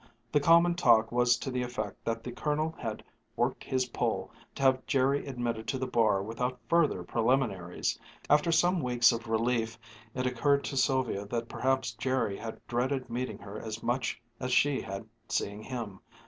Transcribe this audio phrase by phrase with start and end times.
[0.31, 3.03] The common talk was to the effect that the Colonel had
[3.35, 7.99] "worked his pull" to have Jerry admitted to the bar without further preliminaries.
[8.27, 9.77] After some weeks of relief,
[10.15, 14.81] it occurred to Sylvia that perhaps Jerry had dreaded meeting her as much as she
[14.81, 15.99] had seeing him.